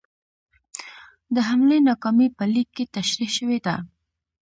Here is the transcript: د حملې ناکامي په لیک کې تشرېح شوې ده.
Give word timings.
د 1.33 1.35
حملې 1.47 1.77
ناکامي 1.87 2.27
په 2.37 2.43
لیک 2.53 2.69
کې 2.75 2.85
تشرېح 2.95 3.31
شوې 3.37 3.57
ده. 3.65 3.75